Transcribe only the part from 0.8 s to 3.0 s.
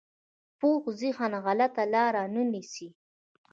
ذهن غلطه لاره نه نیسي